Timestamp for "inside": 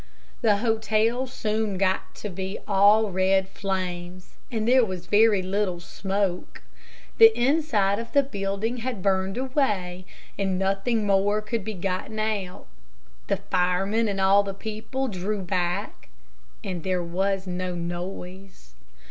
7.39-7.99